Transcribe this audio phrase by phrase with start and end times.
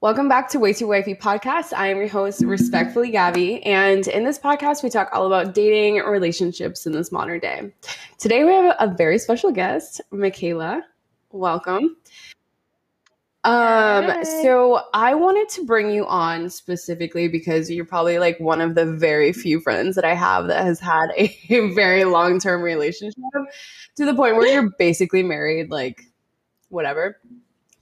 [0.00, 1.72] Welcome back to Way Too Wifey podcast.
[1.72, 5.96] I am your host, respectfully Gabby, and in this podcast, we talk all about dating
[5.96, 7.72] relationships in this modern day.
[8.16, 10.84] Today, we have a very special guest, Michaela.
[11.32, 11.96] Welcome.
[13.42, 18.76] Um, so I wanted to bring you on specifically because you're probably like one of
[18.76, 21.28] the very few friends that I have that has had a
[21.74, 23.18] very long term relationship
[23.96, 26.04] to the point where you're basically married, like
[26.68, 27.16] whatever.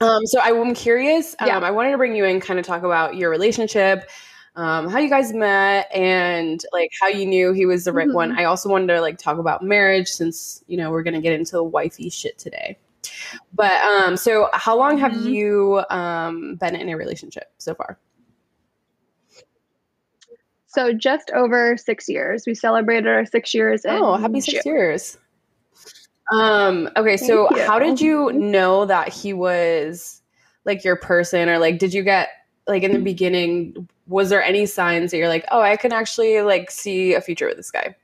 [0.00, 1.34] Um, so I, am curious.
[1.38, 1.58] Um, yeah.
[1.58, 4.08] I wanted to bring you in, kind of talk about your relationship,
[4.54, 8.14] um, how you guys met, and like how you knew he was the right mm-hmm.
[8.14, 8.38] one.
[8.38, 11.52] I also wanted to like talk about marriage, since you know we're gonna get into
[11.52, 12.78] the wifey shit today.
[13.54, 15.28] But um, so how long have mm-hmm.
[15.28, 17.98] you um been in a relationship so far?
[20.66, 22.44] So just over six years.
[22.46, 23.82] We celebrated our six years.
[23.86, 24.74] oh, happy six June.
[24.74, 25.16] years!
[26.32, 30.22] Um, okay, so how did you know that he was
[30.64, 32.30] like your person or like did you get
[32.66, 36.40] like in the beginning was there any signs that you're like, "Oh, I can actually
[36.42, 37.94] like see a future with this guy?"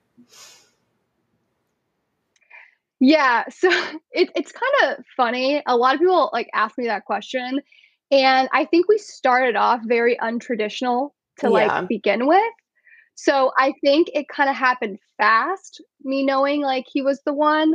[3.00, 3.68] Yeah, so
[4.12, 5.62] it, it's kind of funny.
[5.66, 7.60] A lot of people like ask me that question,
[8.10, 11.50] and I think we started off very untraditional to yeah.
[11.50, 12.52] like begin with.
[13.14, 17.74] So I think it kind of happened fast, me knowing like he was the one.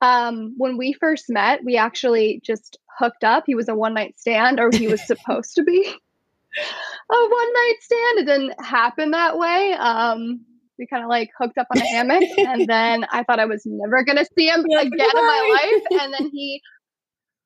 [0.00, 3.44] Um, when we first met, we actually just hooked up.
[3.46, 5.84] He was a one night stand, or he was supposed to be
[7.10, 8.18] a one night stand.
[8.18, 9.72] It didn't happen that way.
[9.72, 10.44] Um,
[10.78, 13.62] we kind of like hooked up on a hammock, and then I thought I was
[13.66, 16.02] never gonna see him again in my life.
[16.02, 16.60] And then he,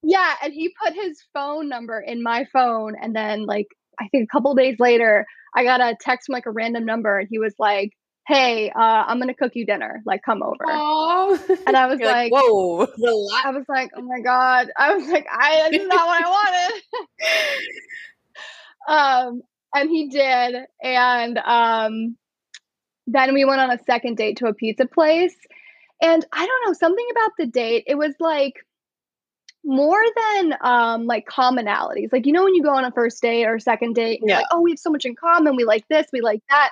[0.03, 3.69] yeah, and he put his phone number in my phone, and then like
[4.00, 7.19] I think a couple days later, I got a text from like a random number,
[7.19, 7.92] and he was like,
[8.27, 10.03] hey, uh, I'm gonna cook you dinner.
[10.05, 10.65] Like, come over.
[10.65, 11.59] Aww.
[11.67, 13.45] And I was like, like, whoa, relax.
[13.45, 14.69] I was like, oh my god.
[14.77, 16.29] I was like, I this is not what I
[18.89, 19.29] wanted.
[19.34, 19.42] um,
[19.75, 22.17] and he did, and um,
[23.06, 25.35] then we went on a second date to a pizza place,
[26.01, 27.85] and I don't know something about the date.
[27.86, 28.55] It was like
[29.64, 33.46] more than um like commonalities like you know when you go on a first date
[33.46, 34.39] or second date yeah.
[34.39, 36.70] like oh we have so much in common we like this we like that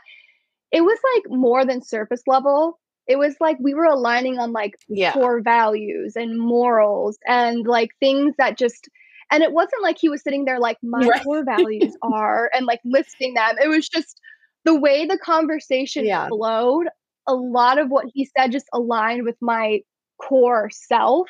[0.72, 2.78] it was like more than surface level.
[3.06, 5.12] It was like we were aligning on like yeah.
[5.12, 8.88] core values and morals and like things that just
[9.32, 11.22] and it wasn't like he was sitting there like my right.
[11.22, 13.56] core values are and like listing them.
[13.62, 14.20] It was just
[14.64, 16.28] the way the conversation yeah.
[16.28, 16.86] flowed.
[17.26, 19.80] A lot of what he said just aligned with my
[20.20, 21.28] core self.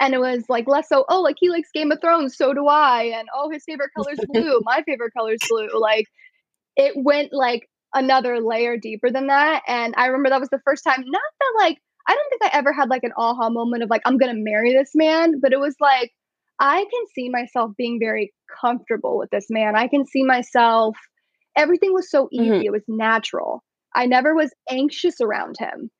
[0.00, 2.66] And it was like less so, oh, like he likes Game of Thrones, so do
[2.66, 3.12] I.
[3.14, 4.60] And oh, his favorite color is blue.
[4.64, 5.68] my favorite color is blue.
[5.78, 6.06] Like
[6.76, 9.62] it went like another layer deeper than that.
[9.66, 12.56] And I remember that was the first time, not that like, I don't think I
[12.56, 15.52] ever had like an aha moment of like, I'm going to marry this man, but
[15.52, 16.12] it was like,
[16.58, 19.76] I can see myself being very comfortable with this man.
[19.76, 20.96] I can see myself,
[21.56, 22.50] everything was so easy.
[22.50, 22.66] Mm-hmm.
[22.66, 23.62] It was natural.
[23.94, 25.90] I never was anxious around him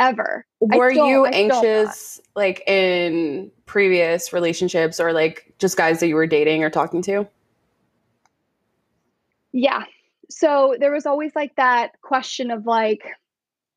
[0.00, 0.46] ever.
[0.60, 6.64] Were you anxious like in previous relationships or like just guys that you were dating
[6.64, 7.28] or talking to?
[9.52, 9.84] Yeah,
[10.30, 13.02] so there was always like that question of like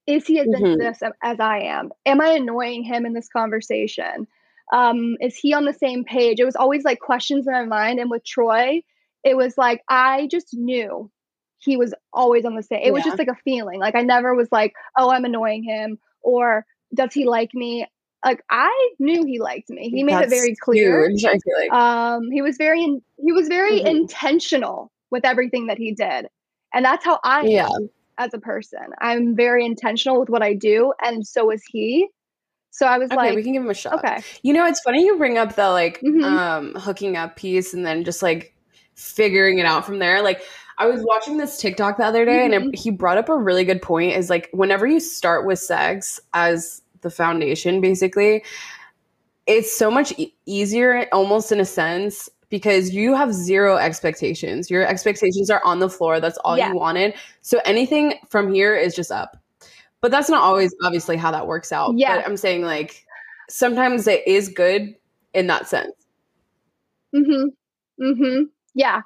[0.08, 0.66] is he as mm-hmm.
[0.66, 4.28] into this as i am am i annoying him in this conversation
[4.74, 8.00] um is he on the same page it was always like questions in my mind
[8.00, 8.82] and with troy
[9.24, 11.10] it was like i just knew
[11.58, 12.92] he was always on the same it yeah.
[12.92, 16.66] was just like a feeling like i never was like oh i'm annoying him or
[16.94, 17.86] does he like me
[18.26, 19.90] like I knew he liked me.
[19.90, 21.10] He made That's it very clear.
[21.10, 21.72] Huge, like.
[21.72, 23.88] Um, he was very in, he was very mm-hmm.
[23.88, 26.28] intentional with everything that he did.
[26.74, 27.68] And that's how I yeah.
[27.68, 28.82] am as a person.
[29.00, 32.10] I'm very intentional with what I do, and so is he.
[32.72, 33.94] So I was okay, like, we can give him a shot.
[33.94, 34.22] Okay.
[34.44, 36.26] You know, it's funny you bring up the like mm-hmm.
[36.26, 38.54] um hooking up piece and then just like
[38.96, 40.22] figuring it out from there.
[40.22, 40.42] Like
[40.78, 42.54] I was watching this TikTok the other day mm-hmm.
[42.54, 42.82] and it, mm-hmm.
[42.82, 46.82] he brought up a really good point is like whenever you start with sex as
[47.00, 48.44] the foundation basically,
[49.48, 54.70] it's so much e- easier almost in a sense because you have zero expectations.
[54.70, 56.20] Your expectations are on the floor.
[56.20, 56.70] That's all yeah.
[56.70, 57.14] you wanted.
[57.42, 59.38] So anything from here is just up.
[60.02, 61.98] But that's not always obviously how that works out.
[61.98, 62.16] Yeah.
[62.16, 63.06] But I'm saying like
[63.50, 64.96] sometimes it is good
[65.34, 65.94] in that sense.
[67.16, 68.04] Mm-hmm.
[68.04, 68.44] Mm-hmm.
[68.74, 69.02] Yeah.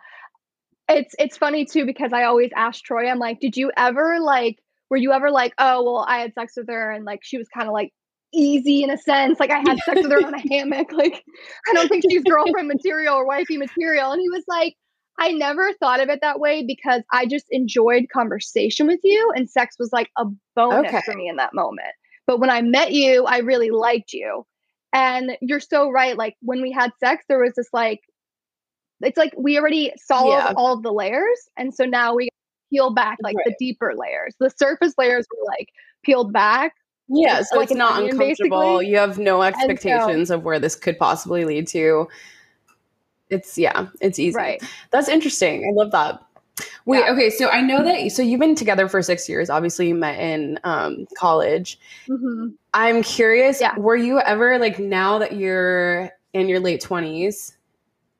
[0.90, 4.60] It's it's funny too because I always ask Troy, I'm like, did you ever like
[4.90, 7.48] were you ever like, oh well, I had sex with her and like she was
[7.48, 7.94] kind of like
[8.34, 9.40] easy in a sense.
[9.40, 10.92] Like I had sex with her on a hammock.
[10.92, 11.24] Like
[11.68, 14.12] I don't think she's girlfriend material or wifey material.
[14.12, 14.76] And he was like,
[15.18, 19.50] I never thought of it that way because I just enjoyed conversation with you and
[19.50, 21.02] sex was like a bonus okay.
[21.04, 21.94] for me in that moment.
[22.26, 24.46] But when I met you, I really liked you.
[24.94, 26.18] And you're so right.
[26.18, 28.00] Like when we had sex, there was this like
[29.02, 30.54] it's like we already solved yeah.
[30.56, 31.40] all of the layers.
[31.58, 32.30] And so now we
[32.72, 33.46] peel back like right.
[33.46, 34.36] the deeper layers.
[34.40, 35.70] The surface layers were like
[36.04, 36.74] peeled back.
[37.10, 38.60] Yeah, so like it's not onion, uncomfortable.
[38.60, 38.88] Basically.
[38.88, 42.08] You have no expectations so, of where this could possibly lead to.
[43.30, 44.36] It's yeah, it's easy.
[44.36, 44.62] Right.
[44.92, 45.66] That's interesting.
[45.68, 46.22] I love that.
[46.86, 47.12] Wait, yeah.
[47.12, 47.30] okay.
[47.30, 48.12] So I know that.
[48.12, 49.50] So you've been together for six years.
[49.50, 51.80] Obviously, you met in um, college.
[52.08, 52.50] Mm-hmm.
[52.74, 53.62] I'm curious.
[53.62, 53.78] Yeah.
[53.80, 57.56] Were you ever like now that you're in your late twenties?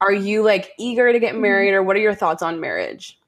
[0.02, 1.42] Are you like eager to get mm-hmm.
[1.42, 3.19] married, or what are your thoughts on marriage?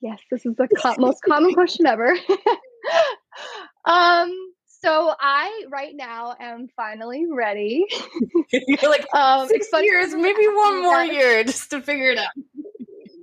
[0.00, 2.16] Yes, this is the co- most common question ever.
[3.84, 4.32] um,
[4.80, 7.84] so I right now am finally ready.
[8.52, 12.30] You're like um, six years, maybe one more year just to figure it out.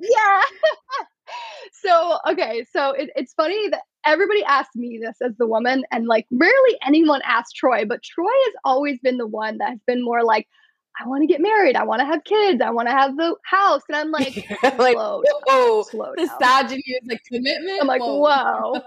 [0.02, 0.42] yeah.
[1.72, 6.08] so okay, so it, it's funny that everybody asks me this as the woman, and
[6.08, 10.04] like rarely anyone asks Troy, but Troy has always been the one that has been
[10.04, 10.48] more like,
[11.00, 11.76] I want to get married.
[11.76, 12.62] I want to have kids.
[12.62, 13.82] I want to have the house.
[13.90, 14.36] And I'm like,
[14.78, 17.82] like slow whoa, slow the Sagittarius like commitment.
[17.82, 18.20] I'm like, whoa.
[18.20, 18.82] whoa.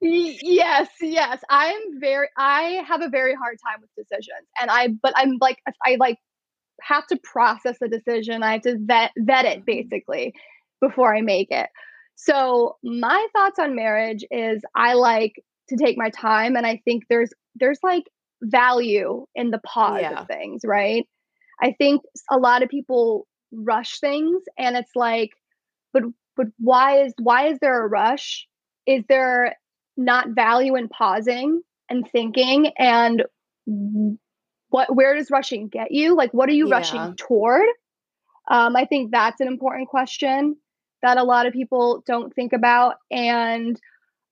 [0.00, 1.40] yes, yes.
[1.48, 2.28] I'm very.
[2.36, 4.88] I have a very hard time with decisions, and I.
[4.88, 6.18] But I'm like, I like
[6.82, 8.42] have to process the decision.
[8.42, 9.64] I have to vet vet it mm-hmm.
[9.64, 10.34] basically
[10.80, 11.68] before I make it.
[12.16, 17.04] So my thoughts on marriage is I like to take my time, and I think
[17.08, 18.04] there's there's like
[18.42, 20.20] value in the pause yeah.
[20.20, 21.06] of things, right?
[21.62, 25.30] I think a lot of people rush things and it's like
[25.92, 26.04] but
[26.36, 28.46] but why is why is there a rush?
[28.86, 29.56] Is there
[29.96, 33.24] not value in pausing and thinking and
[34.68, 36.16] what where does rushing get you?
[36.16, 36.76] Like what are you yeah.
[36.76, 37.66] rushing toward?
[38.50, 40.56] Um, I think that's an important question
[41.02, 42.96] that a lot of people don't think about.
[43.10, 43.80] And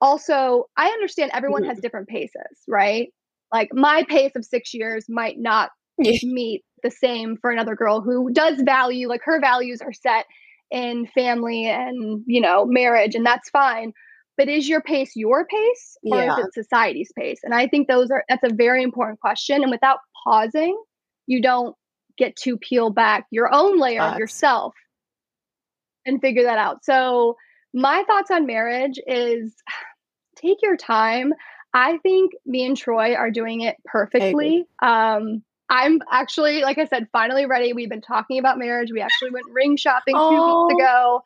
[0.00, 1.70] also, I understand everyone mm-hmm.
[1.70, 3.08] has different paces, right?
[3.52, 8.30] Like my pace of six years might not meet the same for another girl who
[8.32, 10.26] does value like her values are set
[10.70, 13.92] in family and you know marriage and that's fine.
[14.36, 16.38] But is your pace your pace or yeah.
[16.38, 17.40] is it society's pace?
[17.42, 20.80] And i think those are that's a very important question and without pausing
[21.26, 21.74] you don't
[22.16, 24.74] get to peel back your own layer of yourself
[26.04, 26.84] and figure that out.
[26.84, 27.36] So
[27.72, 29.54] my thoughts on marriage is
[30.36, 31.32] take your time
[31.74, 34.64] I think me and Troy are doing it perfectly.
[34.82, 37.72] Um, I'm actually, like I said, finally ready.
[37.72, 38.90] We've been talking about marriage.
[38.90, 40.66] We actually went ring shopping two oh.
[40.66, 41.22] weeks ago.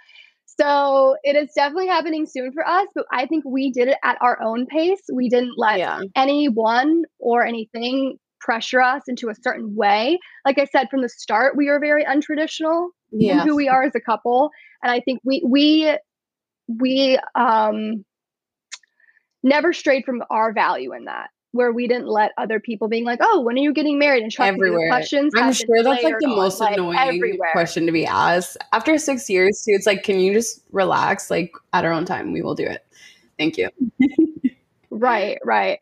[0.60, 4.18] So it is definitely happening soon for us, but I think we did it at
[4.20, 5.00] our own pace.
[5.12, 6.00] We didn't let yeah.
[6.14, 10.18] anyone or anything pressure us into a certain way.
[10.44, 13.40] Like I said from the start, we are very untraditional yeah.
[13.40, 14.50] in who we are as a couple,
[14.82, 15.96] and I think we we
[16.68, 18.04] we um
[19.42, 23.20] never strayed from our value in that where we didn't let other people being like,
[23.22, 25.32] "Oh, when are you getting married?" and trying to questions.
[25.36, 27.50] I'm sure that's like the most like, annoying everywhere.
[27.52, 28.56] question to be asked.
[28.72, 31.30] After six years, too, it's like, can you just relax?
[31.30, 32.84] Like at our own time, we will do it.
[33.38, 33.68] Thank you.
[34.90, 35.78] right, right.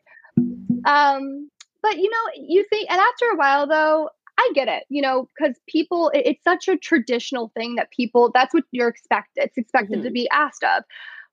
[0.85, 1.49] Um,
[1.81, 4.83] but you know, you think, and after a while, though, I get it.
[4.89, 8.29] You know, because people, it, it's such a traditional thing that people.
[8.33, 9.45] That's what you're expected.
[9.45, 10.07] It's expected mm-hmm.
[10.07, 10.83] to be asked of.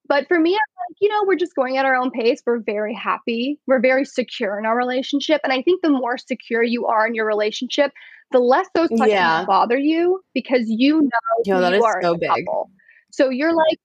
[0.09, 2.43] But for me, I'm like, you know, we're just going at our own pace.
[2.47, 3.61] We're very happy.
[3.67, 5.43] We're very secure in our relationship.
[5.45, 7.93] And I think the more secure you are in your relationship,
[8.33, 9.45] the less those questions yeah.
[9.45, 11.09] bother you because you know
[11.45, 12.29] Yo, that you are so big.
[12.29, 12.71] Couple.
[13.11, 13.79] So you're like,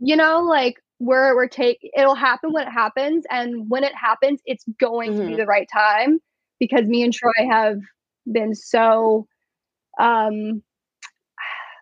[0.00, 3.24] you know, like we're we're take it'll happen when it happens.
[3.30, 5.20] And when it happens, it's going mm-hmm.
[5.20, 5.40] to be mm-hmm.
[5.40, 6.18] the right time
[6.58, 7.78] because me and Troy have
[8.30, 9.26] been so
[10.00, 10.62] um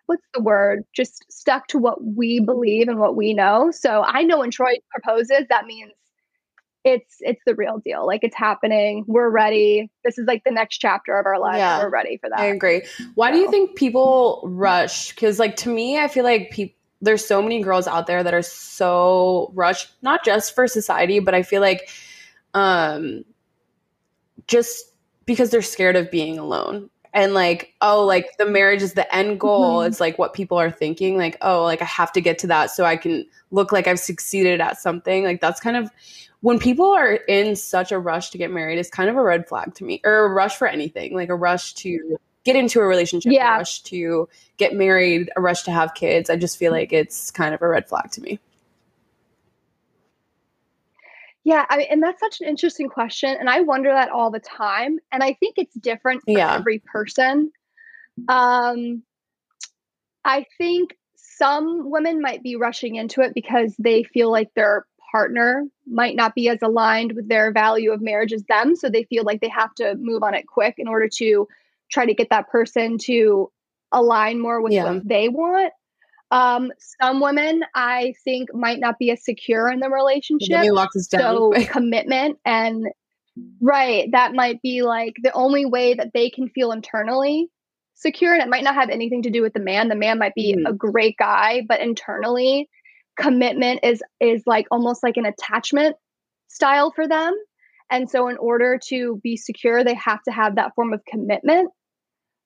[0.05, 0.83] what's the word?
[0.93, 3.71] Just stuck to what we believe and what we know.
[3.71, 5.91] So I know when Troy proposes, that means
[6.83, 8.05] it's it's the real deal.
[8.05, 9.03] Like it's happening.
[9.07, 9.89] We're ready.
[10.03, 11.57] This is like the next chapter of our life.
[11.57, 12.39] Yeah, We're ready for that.
[12.39, 12.83] I agree.
[13.15, 13.33] Why so.
[13.33, 15.09] do you think people rush?
[15.09, 18.33] Because like to me, I feel like people there's so many girls out there that
[18.33, 21.89] are so rushed, not just for society, but I feel like
[22.53, 23.25] um
[24.47, 24.93] just
[25.25, 29.39] because they're scared of being alone and like oh like the marriage is the end
[29.39, 29.79] goal.
[29.79, 29.87] Mm-hmm.
[29.87, 31.17] it's like what people are thinking.
[31.17, 33.99] Like oh like i have to get to that so i can look like i've
[33.99, 35.23] succeeded at something.
[35.23, 35.89] Like that's kind of
[36.41, 39.47] when people are in such a rush to get married it's kind of a red
[39.47, 41.15] flag to me or a rush for anything.
[41.15, 43.55] Like a rush to get into a relationship yeah.
[43.55, 46.29] a rush to get married a rush to have kids.
[46.29, 48.39] I just feel like it's kind of a red flag to me
[51.45, 54.99] yeah, I and that's such an interesting question, and I wonder that all the time.
[55.11, 56.55] And I think it's different for yeah.
[56.55, 57.51] every person.
[58.27, 59.03] Um,
[60.23, 64.85] I think some women might be rushing into it because they feel like they're
[65.15, 68.75] partner might not be as aligned with their value of marriage as them.
[68.75, 71.47] So they feel like they have to move on it quick in order to
[71.89, 73.49] try to get that person to
[73.93, 74.91] align more with yeah.
[74.91, 75.71] what they want.
[76.31, 80.49] Um, some women I think might not be as secure in the relationship.
[81.21, 82.87] So commitment and
[83.61, 87.49] right, that might be like the only way that they can feel internally
[87.93, 88.33] secure.
[88.33, 89.87] And it might not have anything to do with the man.
[89.87, 90.69] The man might be mm.
[90.69, 92.69] a great guy, but internally,
[93.17, 95.95] commitment is is like almost like an attachment
[96.47, 97.33] style for them.
[97.89, 101.69] And so in order to be secure, they have to have that form of commitment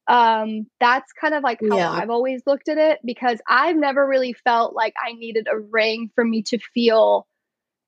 [0.10, 1.92] um, that's kind of like how yeah.
[1.92, 6.10] I've always looked at it because I've never really felt like I needed a ring
[6.16, 7.28] for me to feel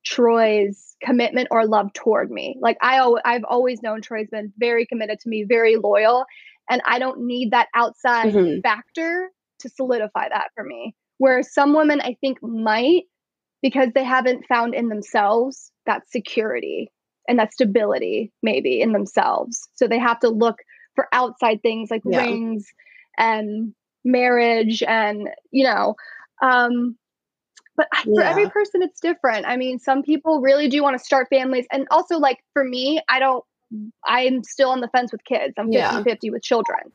[0.05, 2.57] Troy's commitment or love toward me.
[2.61, 6.25] Like I I've always known Troy's been very committed to me, very loyal,
[6.69, 8.61] and I don't need that outside mm-hmm.
[8.61, 10.95] factor to solidify that for me.
[11.17, 13.05] Whereas some women I think might
[13.63, 16.91] because they haven't found in themselves that security
[17.27, 19.67] and that stability maybe in themselves.
[19.73, 20.57] So they have to look
[20.95, 22.21] for outside things like yeah.
[22.21, 22.67] rings
[23.17, 25.95] and marriage and you know
[26.41, 26.95] um
[27.77, 29.45] but for every person it's different.
[29.47, 33.01] I mean some people really do want to start families and also like for me
[33.07, 33.45] i don't
[34.05, 35.53] i'm still on the fence with kids.
[35.57, 36.03] I'm 50 yeah.
[36.03, 36.91] 50 with children.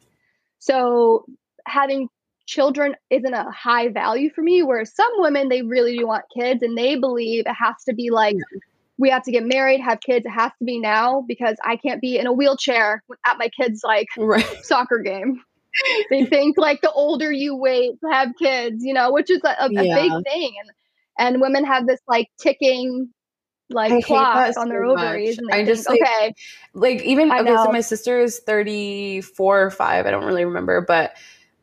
[0.59, 1.25] So
[1.67, 2.09] having
[2.47, 6.62] children isn't a high value for me whereas some women they really do want kids
[6.62, 8.59] and they believe it has to be like yeah
[8.99, 10.25] we have to get married, have kids.
[10.26, 13.83] It has to be now because I can't be in a wheelchair at my kids'
[13.85, 14.45] like right.
[14.62, 15.43] soccer game.
[16.11, 19.65] they think like the older you wait to have kids, you know, which is a,
[19.65, 19.81] a, yeah.
[19.81, 20.53] a big thing.
[20.61, 20.71] And
[21.19, 23.11] and women have this like ticking
[23.71, 25.38] like clock on their ovaries.
[25.38, 26.35] And I think, just like, okay,
[26.75, 30.07] like even okay, so my sister is thirty four or five.
[30.07, 31.17] I don't really remember, but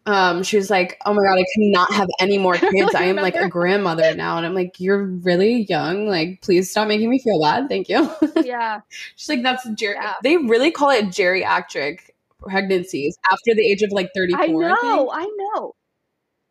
[0.05, 2.95] um, she was like, "Oh my god, I cannot have any more kids.
[2.95, 6.07] I am like a grandmother now." And I'm like, "You're really young.
[6.07, 7.69] Like, please stop making me feel bad.
[7.69, 8.10] Thank you."
[8.43, 8.81] Yeah.
[9.15, 10.15] She's like, "That's ger- yeah.
[10.22, 12.00] they really call it geriatric
[12.39, 15.10] pregnancies after the age of like 34." I know.
[15.10, 15.75] I, I know.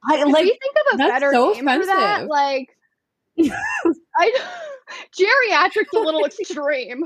[0.04, 0.46] I like.
[0.46, 1.90] you think of a better so name offensive.
[1.90, 2.26] for that?
[2.28, 2.76] Like,
[4.16, 4.32] I
[5.16, 7.04] geriatric's a little extreme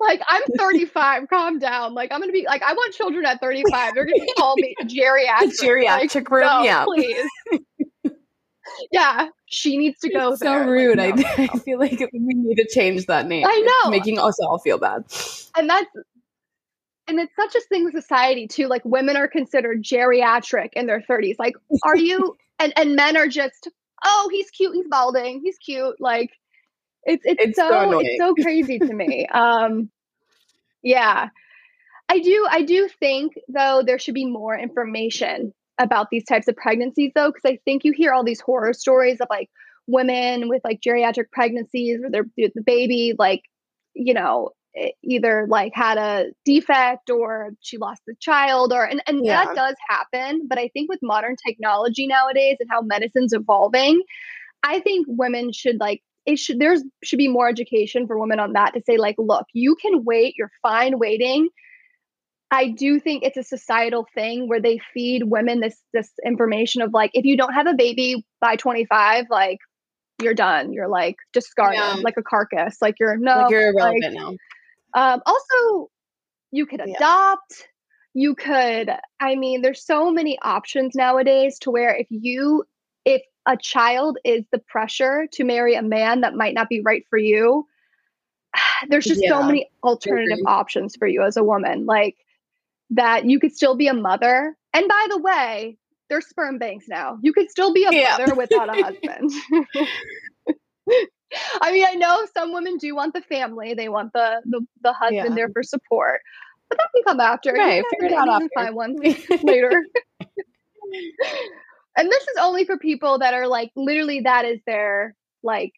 [0.00, 1.28] like I'm 35.
[1.28, 1.94] calm down.
[1.94, 3.94] Like I'm gonna be like I want children at 35.
[3.94, 5.60] They're gonna call me geriatric.
[5.62, 6.40] geriatric like, room.
[6.40, 7.28] No, yeah, please.
[8.92, 10.32] yeah, she needs to go.
[10.32, 10.98] It's so rude.
[10.98, 11.48] Like, no, I, no.
[11.54, 13.46] I feel like we need to change that name.
[13.46, 15.04] I know, it's making us all feel bad.
[15.56, 15.90] And that's
[17.08, 18.66] and it's such a thing with society too.
[18.66, 21.36] Like women are considered geriatric in their 30s.
[21.38, 22.36] Like, are you?
[22.58, 23.68] and and men are just,
[24.04, 24.74] oh, he's cute.
[24.74, 25.40] He's balding.
[25.42, 25.96] He's cute.
[26.00, 26.30] Like
[27.06, 29.26] it's it's, it's so, so it's so crazy to me.
[29.26, 29.90] Um,
[30.82, 31.28] yeah,
[32.08, 36.56] I do I do think though there should be more information about these types of
[36.56, 39.50] pregnancies though because I think you hear all these horror stories of like
[39.86, 43.42] women with like geriatric pregnancies where their the baby like
[43.94, 44.50] you know
[45.02, 49.44] either like had a defect or she lost the child or and, and yeah.
[49.44, 54.02] that does happen but i think with modern technology nowadays and how medicine's evolving
[54.62, 58.52] i think women should like it should there's should be more education for women on
[58.52, 61.48] that to say like look you can wait you're fine waiting
[62.50, 66.92] i do think it's a societal thing where they feed women this this information of
[66.92, 69.58] like if you don't have a baby by 25 like
[70.20, 71.96] you're done you're like discarded yeah.
[72.02, 74.34] like a carcass like you're no like you're irrelevant like, now
[74.94, 75.88] um also
[76.52, 77.66] you could adopt yeah.
[78.14, 78.90] you could
[79.20, 82.64] i mean there's so many options nowadays to where if you
[83.46, 87.18] a child is the pressure to marry a man that might not be right for
[87.18, 87.66] you,
[88.88, 91.86] there's just yeah, so many alternative options for you as a woman.
[91.86, 92.16] Like
[92.90, 94.56] that you could still be a mother.
[94.72, 97.18] And by the way, there's sperm banks now.
[97.22, 98.16] You could still be a yeah.
[98.18, 99.32] mother without a husband.
[101.60, 104.92] I mean, I know some women do want the family; they want the the, the
[104.92, 105.34] husband yeah.
[105.34, 106.20] there for support,
[106.68, 107.52] but that can come after.
[107.52, 108.48] Right, figure it out after.
[108.54, 108.96] Find one
[109.42, 109.84] later
[111.96, 115.72] and this is only for people that are like literally that is their like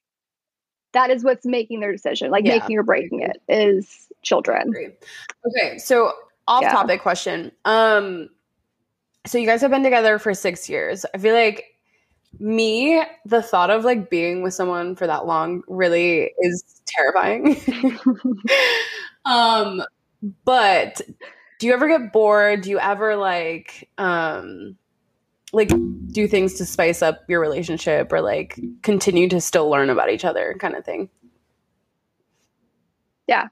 [0.93, 2.59] that is what's making their decision like yeah.
[2.59, 4.73] making or breaking it is children.
[5.47, 6.13] Okay so
[6.47, 6.73] off yeah.
[6.73, 8.29] topic question um
[9.27, 11.05] so you guys have been together for six years.
[11.15, 11.65] I feel like
[12.39, 17.57] me the thought of like being with someone for that long really is terrifying.
[19.25, 19.83] Um
[20.45, 21.01] but
[21.59, 22.63] do you ever get bored?
[22.63, 24.77] Do you ever like um
[25.52, 25.71] like
[26.09, 30.25] do things to spice up your relationship or like continue to still learn about each
[30.25, 31.09] other kind of thing?
[33.26, 33.49] Yeah.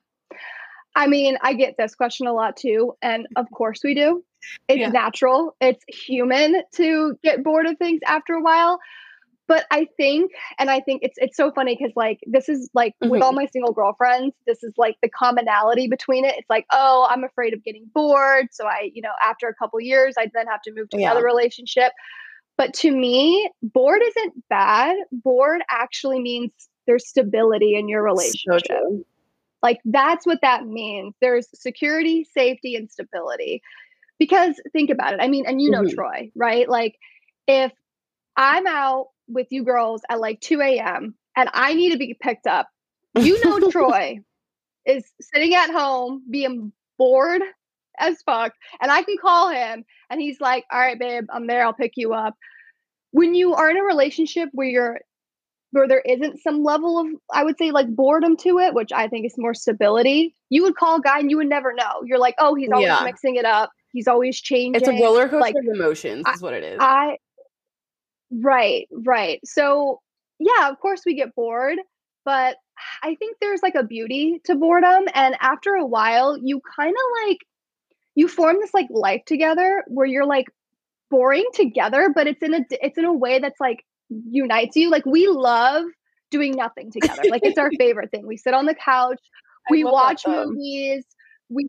[0.95, 4.25] I mean i get this question a lot too and of course we do.
[4.69, 4.89] It's yeah.
[4.89, 5.57] natural.
[5.61, 8.79] It's human to get bored of things after a while
[9.49, 12.95] but I think, and I think it's it's so funny because like this is like
[13.03, 13.11] mm-hmm.
[13.11, 16.35] with all my single girlfriends, this is like the commonality between it.
[16.37, 19.81] It's like, oh, I'm afraid of getting bored, so I, you know, after a couple
[19.81, 21.11] years, I then have to move to yeah.
[21.11, 21.93] another relationship.
[22.59, 24.97] But to me, bored isn't bad.
[25.13, 26.51] Bored actually means
[26.87, 28.63] there's stability in your relationship.
[28.67, 29.05] So
[29.63, 31.15] like that's what that means.
[31.21, 33.63] There's security, safety, and stability.
[34.19, 35.21] Because think about it.
[35.21, 35.95] I mean, and you know mm-hmm.
[35.95, 36.69] Troy, right?
[36.69, 36.97] Like
[37.47, 37.73] if
[38.37, 41.15] I'm out with you girls at like 2 a.m.
[41.37, 42.69] and I need to be picked up.
[43.15, 44.21] You know, Troy
[44.85, 47.43] is sitting at home being bored
[47.99, 48.53] as fuck.
[48.81, 51.65] And I can call him and he's like, All right, babe, I'm there.
[51.65, 52.35] I'll pick you up.
[53.11, 55.01] When you are in a relationship where you're
[55.73, 59.09] where there isn't some level of I would say like boredom to it, which I
[59.09, 62.03] think is more stability, you would call a guy and you would never know.
[62.05, 63.01] You're like, oh, he's always yeah.
[63.05, 63.71] mixing it up.
[63.93, 64.75] He's always changing.
[64.75, 66.79] It's a roller coaster like, of emotions, is what it is.
[66.81, 67.17] I
[68.31, 69.41] Right, right.
[69.45, 70.01] So,
[70.39, 71.79] yeah, of course we get bored,
[72.25, 72.57] but
[73.03, 75.05] I think there's like a beauty to boredom.
[75.15, 77.39] And after a while, you kind of like,
[78.15, 80.47] you form this like life together where you're like
[81.11, 84.91] boring together, but it's in a, it's in a way that's like unites you.
[84.91, 85.85] Like we love
[86.31, 87.25] doing nothing together.
[87.29, 88.27] Like it's our favorite thing.
[88.27, 89.21] We sit on the couch,
[89.71, 91.05] we watch movies,
[91.49, 91.67] we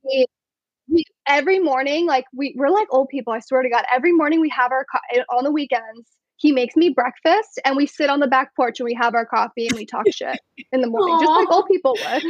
[0.90, 4.40] we every morning like we we're like old people i swear to god every morning
[4.42, 8.10] we have our co- eh, on the weekends he makes me breakfast and we sit
[8.10, 10.40] on the back porch and we have our coffee and we talk shit
[10.72, 11.22] in the morning, Aww.
[11.22, 12.24] just like old people would.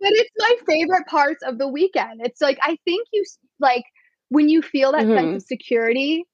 [0.00, 2.20] but it's my favorite parts of the weekend.
[2.24, 3.24] It's like I think you
[3.58, 3.84] like
[4.28, 5.16] when you feel that mm-hmm.
[5.16, 6.24] sense of security,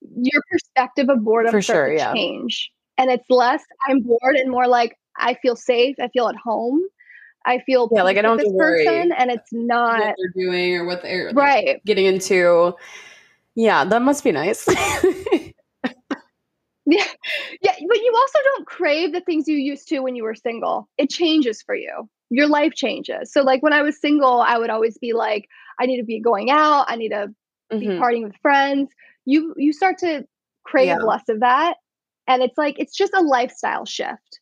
[0.00, 2.12] your perspective of boredom For sure, yeah.
[2.12, 2.70] change.
[2.98, 6.82] And it's less I'm bored and more like I feel safe, I feel at home.
[7.46, 10.84] I feel yeah, like I don't this person, and it's not what they're doing or
[10.84, 12.74] what they're like, right getting into.
[13.54, 14.66] Yeah, that must be nice.
[16.86, 17.04] Yeah.
[17.62, 17.74] Yeah.
[17.88, 20.88] But you also don't crave the things you used to when you were single.
[20.96, 22.08] It changes for you.
[22.30, 23.32] Your life changes.
[23.32, 25.48] So, like when I was single, I would always be like,
[25.80, 26.86] I need to be going out.
[26.88, 27.34] I need to
[27.72, 27.78] mm-hmm.
[27.78, 28.90] be partying with friends.
[29.24, 30.24] You you start to
[30.64, 30.98] crave yeah.
[30.98, 31.76] less of that.
[32.28, 34.40] And it's like it's just a lifestyle shift.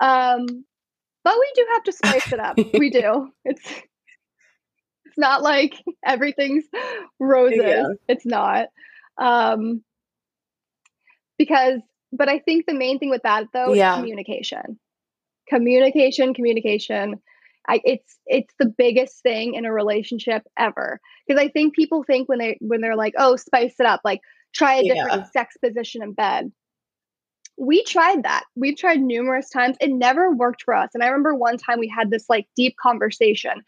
[0.00, 0.46] Um,
[1.24, 2.56] but we do have to spice it up.
[2.74, 3.30] we do.
[3.44, 3.62] It's
[5.04, 5.74] it's not like
[6.04, 6.64] everything's
[7.20, 7.58] roses.
[7.62, 7.88] Yeah.
[8.08, 8.68] It's not.
[9.18, 9.82] Um,
[11.38, 11.80] because
[12.12, 13.94] but i think the main thing with that though yeah.
[13.94, 14.78] is communication.
[15.48, 17.20] Communication communication.
[17.68, 21.00] I, it's it's the biggest thing in a relationship ever.
[21.26, 24.20] Because i think people think when they when they're like oh spice it up like
[24.54, 25.30] try a different yeah.
[25.30, 26.50] sex position in bed.
[27.58, 28.44] We tried that.
[28.54, 29.76] We've tried numerous times.
[29.80, 30.90] It never worked for us.
[30.94, 33.62] And i remember one time we had this like deep conversation.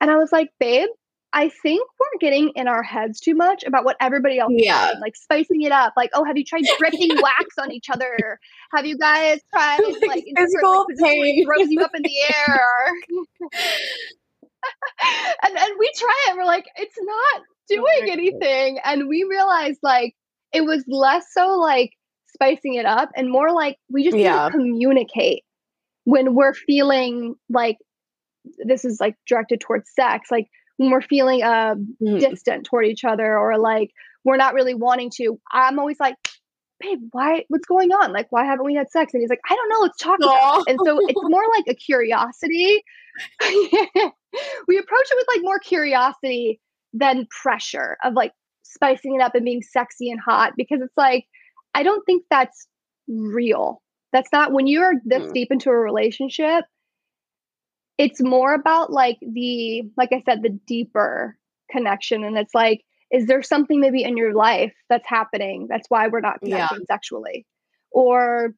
[0.00, 0.88] And i was like babe
[1.32, 4.86] I think we're getting in our heads too much about what everybody else yeah.
[4.86, 5.92] is doing, like spicing it up.
[5.96, 8.40] Like, oh, have you tried dripping wax on each other?
[8.74, 12.92] Have you guys tried like physical like, pain throws you up in the air?
[15.44, 16.36] and and we try it.
[16.36, 20.14] We're like, it's not doing anything, and we realized like
[20.52, 21.92] it was less so like
[22.32, 24.44] spicing it up and more like we just yeah.
[24.44, 25.42] need to communicate
[26.04, 27.76] when we're feeling like
[28.64, 32.20] this is like directed towards sex like when we're feeling uh, mm.
[32.20, 33.90] distant toward each other or like
[34.24, 36.16] we're not really wanting to, I'm always like,
[36.80, 38.12] babe, why, what's going on?
[38.12, 39.12] Like, why haven't we had sex?
[39.12, 40.70] And he's like, I don't know, let's talk about it.
[40.70, 42.82] And so it's more like a curiosity.
[43.42, 46.60] we approach it with like more curiosity
[46.92, 51.26] than pressure of like spicing it up and being sexy and hot because it's like,
[51.74, 52.68] I don't think that's
[53.08, 53.82] real.
[54.12, 55.32] That's not when you're this mm.
[55.34, 56.64] deep into a relationship,
[57.98, 61.36] it's more about like the like i said the deeper
[61.70, 66.08] connection and it's like is there something maybe in your life that's happening that's why
[66.08, 66.94] we're not connecting yeah.
[66.94, 67.44] sexually
[67.90, 68.54] or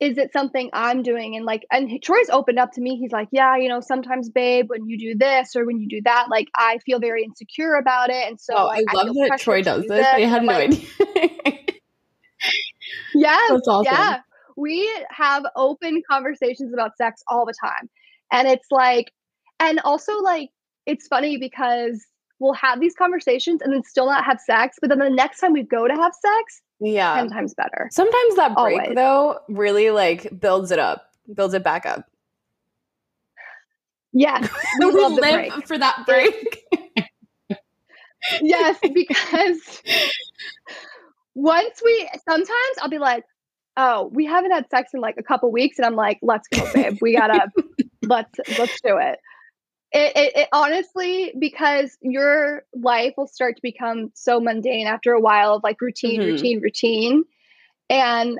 [0.00, 3.28] is it something i'm doing and like and troy's opened up to me he's like
[3.30, 6.48] yeah you know sometimes babe when you do this or when you do that like
[6.56, 9.62] i feel very insecure about it and so oh, like, i love I that troy
[9.62, 9.98] does do this.
[9.98, 11.58] this i had no like, idea
[13.14, 13.84] yes awesome.
[13.84, 14.20] yeah
[14.56, 17.88] we have open conversations about sex all the time
[18.32, 19.12] and it's like,
[19.60, 20.50] and also like,
[20.86, 22.04] it's funny because
[22.38, 24.78] we'll have these conversations and then still not have sex.
[24.80, 27.88] But then the next time we go to have sex, yeah, 10 times better.
[27.90, 28.94] Sometimes that break Always.
[28.94, 32.04] though really like builds it up, builds it back up.
[34.12, 34.46] Yeah.
[34.80, 35.66] We, we live break.
[35.66, 36.64] for that break.
[38.42, 39.82] yes, because
[41.34, 43.24] once we sometimes I'll be like,
[43.76, 45.78] oh, we haven't had sex in like a couple weeks.
[45.78, 46.98] And I'm like, let's go, babe.
[47.00, 47.50] We gotta
[48.08, 49.18] let's let's do it.
[49.90, 55.20] It, it, it, honestly because your life will start to become so mundane after a
[55.20, 56.32] while of like routine mm-hmm.
[56.32, 57.24] routine routine
[57.90, 58.38] And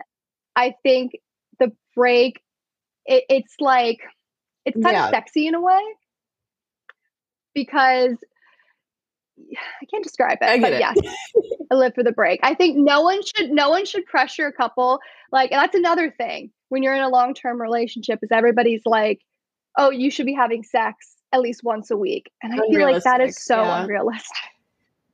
[0.56, 1.12] I think
[1.58, 2.40] the break,
[3.06, 4.00] it, it's like,
[4.64, 5.04] it's kind yeah.
[5.04, 5.80] of sexy in a way
[7.54, 8.16] because
[9.40, 10.98] I can't describe it, but yes,
[11.70, 12.40] I live for the break.
[12.42, 15.00] I think no one should no one should pressure a couple.
[15.32, 19.20] Like that's another thing when you're in a long term relationship is everybody's like,
[19.76, 23.02] oh, you should be having sex at least once a week, and I feel like
[23.02, 23.82] that is so yeah.
[23.82, 24.36] unrealistic.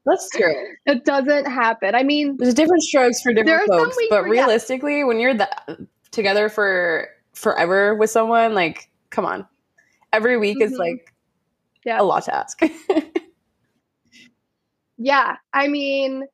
[0.07, 0.55] That's true.
[0.87, 1.95] It doesn't happen.
[1.95, 5.05] I mean, there's different strokes for different folks, but realistically, yeah.
[5.05, 9.47] when you're the, together for forever with someone, like, come on,
[10.13, 10.73] every week mm-hmm.
[10.73, 11.13] is like
[11.85, 12.01] yeah.
[12.01, 12.61] a lot to ask.
[14.99, 16.25] yeah, I mean,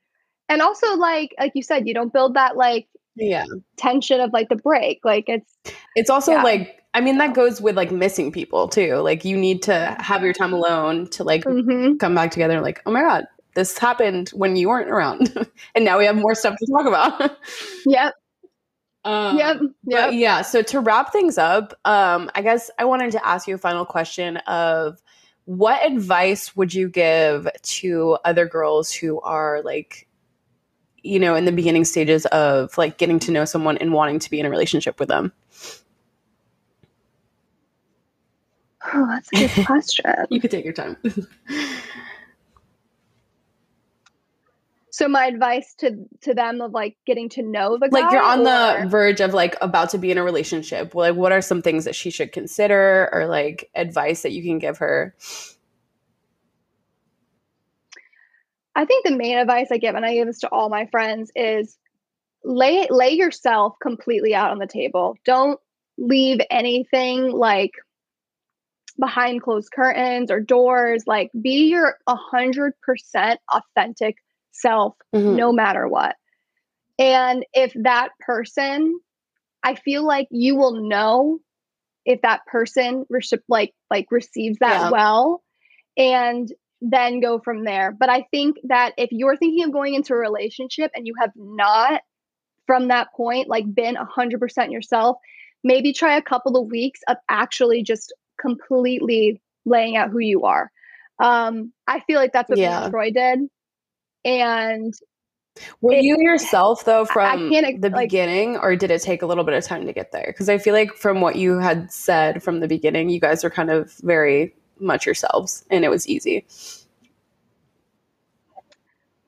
[0.49, 3.45] and also like like you said, you don't build that like yeah
[3.77, 5.01] tension of like the break.
[5.05, 5.55] Like it's
[5.95, 6.43] it's also yeah.
[6.43, 8.97] like I mean that goes with like missing people too.
[8.97, 11.97] Like you need to have your time alone to like mm-hmm.
[11.97, 12.61] come back together.
[12.61, 15.35] Like oh my god, this happened when you weren't around,
[15.75, 17.39] and now we have more stuff to talk about.
[17.87, 18.15] yep.
[19.05, 19.61] Um, yep.
[19.85, 20.11] Yep.
[20.15, 20.43] Yeah.
[20.43, 23.87] So to wrap things up, um, I guess I wanted to ask you a final
[23.87, 25.01] question of
[25.45, 30.07] what advice would you give to other girls who are like
[31.03, 34.31] you know in the beginning stages of like getting to know someone and wanting to
[34.31, 35.33] be in a relationship with them
[38.95, 40.97] oh that's a good question you could take your time
[45.01, 48.41] So my advice to to them of like getting to know the like you're on
[48.41, 48.45] or?
[48.83, 50.95] the verge of like about to be in a relationship.
[50.95, 54.59] Like what are some things that she should consider or like advice that you can
[54.59, 55.15] give her?
[58.75, 61.31] I think the main advice I give, and I give this to all my friends,
[61.35, 61.79] is
[62.45, 65.17] lay lay yourself completely out on the table.
[65.25, 65.59] Don't
[65.97, 67.73] leave anything like
[69.01, 71.05] behind closed curtains or doors.
[71.07, 74.17] Like be your a hundred percent authentic
[74.53, 75.37] self mm-hmm.
[75.37, 76.17] no matter what.
[76.99, 79.01] And if that person,
[79.63, 81.41] I feel like you will know
[82.05, 84.91] if that person re- like like receives that yeah.
[84.91, 85.43] well
[85.97, 87.93] and then go from there.
[87.93, 91.33] But I think that if you're thinking of going into a relationship and you have
[91.37, 92.01] not
[92.67, 95.19] from that point like been 100% yourself,
[95.63, 100.71] maybe try a couple of weeks of actually just completely laying out who you are.
[101.19, 102.89] Um, I feel like that's what yeah.
[102.89, 103.41] Troy did
[104.25, 104.95] and
[105.81, 109.45] were it, you yourself though from the like, beginning or did it take a little
[109.45, 112.43] bit of time to get there because i feel like from what you had said
[112.43, 116.47] from the beginning you guys are kind of very much yourselves and it was easy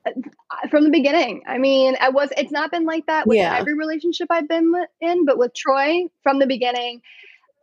[0.07, 0.11] uh,
[0.70, 3.57] from the beginning i mean i was it's not been like that with yeah.
[3.57, 7.03] every relationship i've been in but with troy from the beginning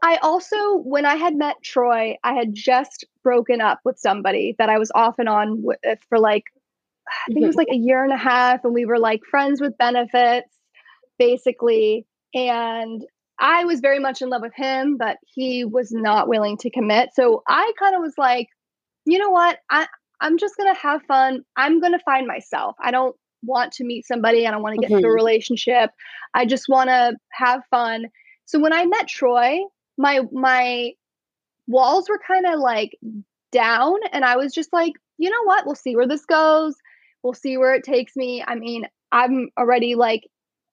[0.03, 4.69] i also when i had met troy i had just broken up with somebody that
[4.69, 6.45] i was off and on with for like
[7.29, 9.61] I think it was like a year and a half, and we were like friends
[9.61, 10.49] with benefits,
[11.17, 12.05] basically.
[12.33, 13.03] And
[13.39, 17.09] I was very much in love with him, but he was not willing to commit.
[17.13, 18.47] So I kind of was like,
[19.05, 19.59] you know what?
[19.69, 19.87] I,
[20.21, 21.43] I'm just going to have fun.
[21.55, 22.75] I'm going to find myself.
[22.83, 24.45] I don't want to meet somebody.
[24.45, 24.97] I don't want to get mm-hmm.
[24.97, 25.91] into a relationship.
[26.33, 28.07] I just want to have fun.
[28.45, 29.59] So when I met Troy,
[29.99, 30.93] my my
[31.67, 32.97] walls were kind of like
[33.51, 35.65] down and I was just like, you know what?
[35.65, 36.73] We'll see where this goes.
[37.21, 38.43] We'll see where it takes me.
[38.47, 40.23] I mean, I'm already like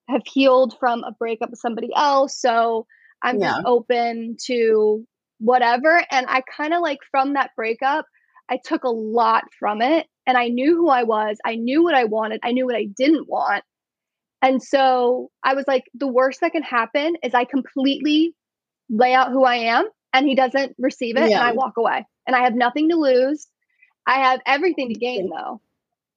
[0.08, 2.40] have healed from a breakup with somebody else.
[2.40, 2.86] So
[3.20, 3.60] I'm yeah.
[3.66, 5.04] open to
[5.38, 6.04] whatever.
[6.10, 8.06] And I kind of like from that breakup,
[8.48, 11.36] I took a lot from it and I knew who I was.
[11.44, 12.40] I knew what I wanted.
[12.44, 13.64] I knew what I didn't want.
[14.40, 18.34] And so I was like, the worst that can happen is I completely
[18.88, 21.38] lay out who I am and he doesn't receive it yeah.
[21.38, 22.06] and I walk away.
[22.26, 23.46] And I have nothing to lose.
[24.06, 25.60] I have everything to gain though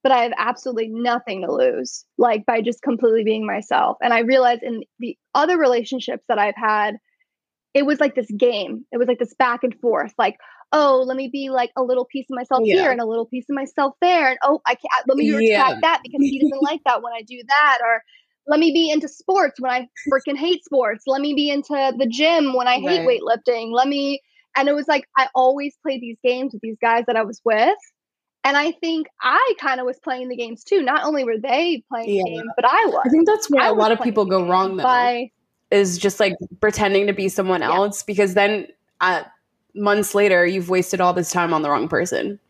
[0.02, 3.98] but I have absolutely nothing to lose, like by just completely being myself.
[4.02, 6.96] And I realized in the other relationships that I've had,
[7.74, 8.86] it was like this game.
[8.92, 10.38] It was like this back and forth, like,
[10.72, 12.76] oh, let me be like a little piece of myself yeah.
[12.76, 14.30] here and a little piece of myself there.
[14.30, 15.36] And oh, I can't, let me yeah.
[15.36, 17.78] retract that because he doesn't like that when I do that.
[17.84, 18.02] Or
[18.46, 21.04] let me be into sports when I freaking hate sports.
[21.06, 23.20] Let me be into the gym when I hate right.
[23.20, 23.72] weightlifting.
[23.72, 24.20] Let me,
[24.56, 27.40] and it was like, I always played these games with these guys that I was
[27.44, 27.76] with
[28.44, 30.82] and I think I kind of was playing the games too.
[30.82, 32.22] Not only were they playing yeah.
[32.24, 33.02] the game, but I was.
[33.04, 34.82] I think that's where I a lot of people go wrong though.
[34.82, 35.30] By,
[35.70, 37.72] is just like pretending to be someone yeah.
[37.72, 38.66] else because then
[39.00, 39.22] uh,
[39.74, 42.40] months later you've wasted all this time on the wrong person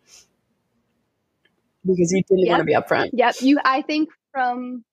[1.84, 2.50] because you didn't yep.
[2.50, 3.10] want to be upfront.
[3.12, 3.36] Yep.
[3.40, 4.84] You I think from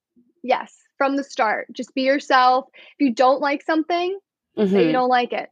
[0.44, 2.66] yes, from the start, just be yourself.
[2.74, 4.18] If you don't like something,
[4.58, 4.76] mm-hmm.
[4.76, 5.50] you don't like it.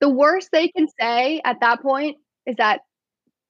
[0.00, 2.16] The worst they can say at that point
[2.46, 2.80] is that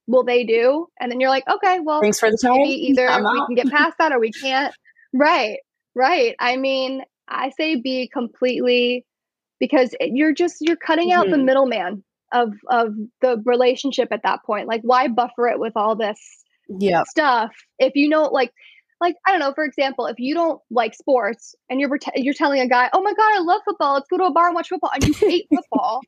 [0.07, 0.88] will they do?
[1.01, 2.61] And then you're like, okay, well, thanks for the time.
[2.61, 4.75] Either we can get past that or we can't.
[5.12, 5.59] Right.
[5.95, 6.35] Right.
[6.38, 9.07] I mean, I say be completely
[9.61, 11.21] because you're just you're cutting mm-hmm.
[11.21, 11.47] out the mm-hmm.
[11.47, 14.68] middleman of of the relationship at that point.
[14.68, 16.18] Like why buffer it with all this
[16.68, 17.03] yeah.
[17.09, 18.53] stuff if you know like
[19.03, 22.61] like I don't know, for example, if you don't like sports and you're you're telling
[22.61, 23.95] a guy, "Oh my god, I love football.
[23.95, 26.01] Let's go to a bar and watch football," and you hate football.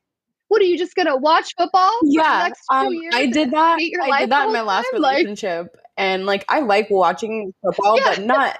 [0.47, 1.91] What are you just gonna watch football?
[2.03, 3.77] Yeah, um, I did that.
[3.77, 5.01] I did that in my last time?
[5.01, 8.15] relationship, like, and like I like watching football, yeah.
[8.15, 8.59] but not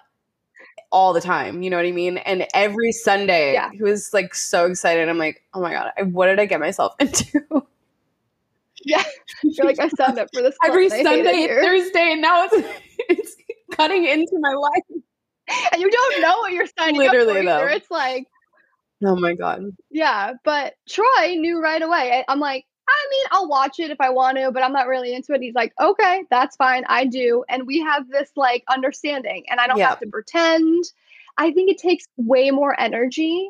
[0.92, 1.62] all the time.
[1.62, 2.18] You know what I mean?
[2.18, 3.70] And every Sunday, yeah.
[3.72, 5.08] he was like so excited.
[5.08, 7.66] I'm like, oh my god, what did I get myself into?
[8.84, 9.04] Yeah,
[9.44, 12.68] you're like I signed up for this every Sunday, Thursday, and now it's
[13.10, 13.36] it's
[13.72, 15.02] cutting into my life.
[15.72, 17.76] And you don't know what you're signing Literally, up for though.
[17.76, 18.28] It's like,
[19.04, 19.64] oh my god.
[19.92, 22.24] Yeah, but Troy knew right away.
[22.28, 25.14] I'm like, I mean, I'll watch it if I want to, but I'm not really
[25.14, 25.42] into it.
[25.42, 26.84] He's like, okay, that's fine.
[26.88, 27.44] I do.
[27.50, 29.90] And we have this like understanding, and I don't yeah.
[29.90, 30.86] have to pretend.
[31.38, 33.50] I think it takes way more energy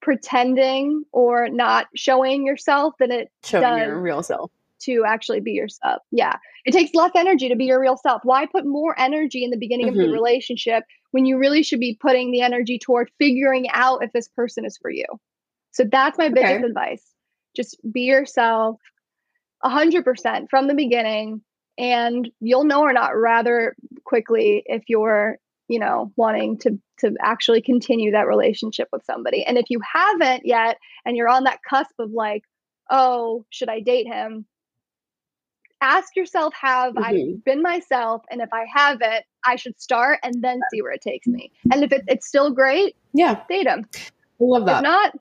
[0.00, 4.50] pretending or not showing yourself than it showing does your real self
[4.82, 6.02] to actually be yourself.
[6.12, 6.36] Yeah.
[6.66, 8.22] It takes less energy to be your real self.
[8.24, 10.00] Why put more energy in the beginning mm-hmm.
[10.00, 14.12] of the relationship when you really should be putting the energy toward figuring out if
[14.12, 15.06] this person is for you?
[15.70, 16.64] So that's my biggest okay.
[16.64, 17.04] advice.
[17.54, 18.80] Just be yourself
[19.64, 21.40] 100% from the beginning
[21.78, 27.60] and you'll know or not rather quickly if you're, you know, wanting to to actually
[27.60, 29.44] continue that relationship with somebody.
[29.44, 32.42] And if you haven't yet and you're on that cusp of like,
[32.90, 34.46] oh, should I date him?
[35.80, 37.04] Ask yourself have mm-hmm.
[37.04, 41.00] i been myself and if i haven't i should start and then see where it
[41.00, 43.82] takes me and if it, it's still great yeah date I
[44.40, 45.12] love that if not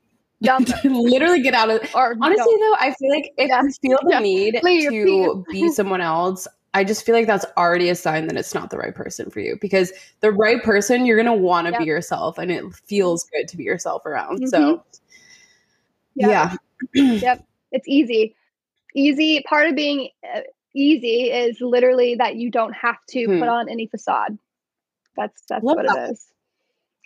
[0.85, 2.59] literally get out of or honestly don't.
[2.59, 3.61] though i feel like if yeah.
[3.61, 4.19] you feel the yeah.
[4.19, 8.53] need to be someone else I just feel like that's already a sign that it's
[8.53, 11.79] not the right person for you because the right person, you're to want to yep.
[11.79, 14.41] be yourself and it feels good to be yourself around.
[14.41, 14.47] Mm-hmm.
[14.47, 14.83] So,
[16.15, 16.57] yeah.
[16.93, 17.47] yep.
[17.71, 18.35] It's easy
[18.95, 20.41] easy part of being uh,
[20.73, 23.39] easy is literally that you don't have to hmm.
[23.39, 24.37] put on any facade
[25.15, 26.09] that's that's Love what that.
[26.09, 26.27] it is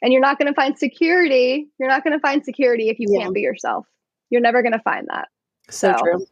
[0.02, 3.08] and you're not going to find security you're not going to find security if you
[3.10, 3.22] yeah.
[3.22, 3.86] can't be yourself
[4.30, 5.28] you're never going to find that
[5.70, 6.26] so, so true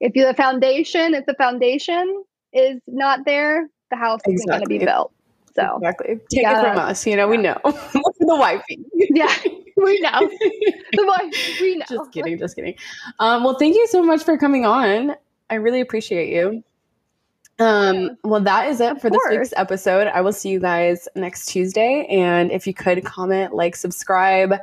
[0.00, 4.34] if you the foundation if the foundation is not there the house exactly.
[4.34, 5.12] isn't going to be built
[5.54, 7.30] so exactly take gotta, it from us you know yeah.
[7.30, 7.76] we know Look
[8.16, 9.34] for the wifey yeah
[9.84, 10.30] we know.
[11.60, 11.84] we know.
[11.88, 12.38] Just kidding.
[12.38, 12.74] Just kidding.
[13.18, 15.14] Um, well, thank you so much for coming on.
[15.50, 16.62] I really appreciate you.
[17.58, 20.08] Um, well, that is it for this week's episode.
[20.08, 22.06] I will see you guys next Tuesday.
[22.10, 24.54] And if you could comment, like, subscribe,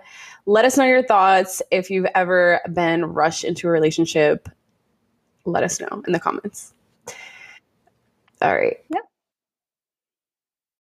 [0.46, 1.62] let us know your thoughts.
[1.72, 4.48] If you've ever been rushed into a relationship,
[5.46, 6.74] let us know in the comments.
[8.42, 8.78] All right.
[8.90, 9.04] Yep.